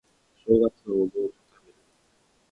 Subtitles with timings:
[0.47, 1.75] お正月はお雑煮を食べる